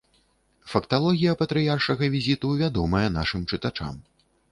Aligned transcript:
Факталогія 0.71 1.33
патрыяршага 1.41 2.09
візіту 2.15 2.47
вядомая 2.61 3.05
нашым 3.19 3.45
чытачам. 3.51 4.01